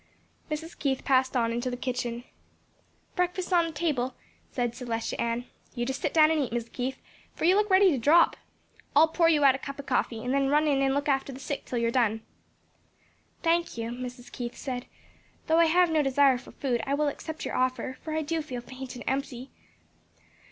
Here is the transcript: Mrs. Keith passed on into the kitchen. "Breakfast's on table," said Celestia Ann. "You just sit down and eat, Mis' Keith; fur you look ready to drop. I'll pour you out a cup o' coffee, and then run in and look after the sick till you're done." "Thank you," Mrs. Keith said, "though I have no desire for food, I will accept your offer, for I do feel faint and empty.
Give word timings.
Mrs. 0.49 0.75
Keith 0.79 1.03
passed 1.05 1.37
on 1.37 1.51
into 1.51 1.69
the 1.69 1.77
kitchen. 1.77 2.23
"Breakfast's 3.15 3.53
on 3.53 3.71
table," 3.71 4.15
said 4.49 4.73
Celestia 4.73 5.19
Ann. 5.21 5.45
"You 5.75 5.85
just 5.85 6.01
sit 6.01 6.11
down 6.11 6.31
and 6.31 6.41
eat, 6.41 6.51
Mis' 6.51 6.69
Keith; 6.69 6.99
fur 7.35 7.45
you 7.45 7.55
look 7.55 7.69
ready 7.69 7.91
to 7.91 7.99
drop. 7.99 8.35
I'll 8.95 9.09
pour 9.09 9.29
you 9.29 9.43
out 9.43 9.53
a 9.53 9.59
cup 9.59 9.79
o' 9.79 9.83
coffee, 9.83 10.25
and 10.25 10.33
then 10.33 10.47
run 10.49 10.65
in 10.67 10.81
and 10.81 10.95
look 10.95 11.07
after 11.07 11.31
the 11.31 11.39
sick 11.39 11.65
till 11.65 11.77
you're 11.77 11.91
done." 11.91 12.23
"Thank 13.43 13.77
you," 13.77 13.91
Mrs. 13.91 14.31
Keith 14.31 14.55
said, 14.55 14.87
"though 15.45 15.59
I 15.59 15.65
have 15.65 15.91
no 15.91 16.01
desire 16.01 16.39
for 16.39 16.53
food, 16.53 16.81
I 16.87 16.95
will 16.95 17.07
accept 17.07 17.45
your 17.45 17.55
offer, 17.55 17.99
for 18.01 18.15
I 18.15 18.23
do 18.23 18.41
feel 18.41 18.61
faint 18.61 18.95
and 18.95 19.03
empty. 19.05 19.51